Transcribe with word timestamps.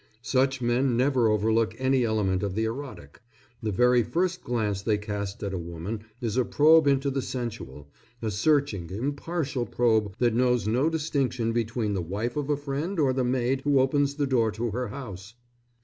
Such 0.23 0.63
men 0.63 0.97
never 0.97 1.27
overlook 1.29 1.75
any 1.77 2.03
element 2.03 2.41
of 2.41 2.55
the 2.55 2.63
erotic. 2.65 3.21
The 3.61 3.69
very 3.69 4.01
first 4.01 4.43
glance 4.43 4.81
they 4.81 4.97
cast 4.97 5.43
at 5.43 5.53
a 5.53 5.59
woman 5.59 6.05
is 6.19 6.37
a 6.37 6.43
probe 6.43 6.87
into 6.87 7.11
the 7.11 7.21
sensual, 7.21 7.87
a 8.19 8.31
searching, 8.31 8.89
impartial 8.89 9.67
probe 9.67 10.15
that 10.17 10.33
knows 10.33 10.67
no 10.67 10.89
distinction 10.89 11.51
between 11.53 11.93
the 11.93 12.01
wife 12.01 12.35
of 12.35 12.49
a 12.49 12.57
friend 12.57 12.97
or 12.99 13.13
the 13.13 13.23
maid 13.23 13.61
who 13.61 13.79
opens 13.79 14.15
the 14.15 14.25
door 14.25 14.49
to 14.53 14.71
her 14.71 14.87
house. 14.87 15.35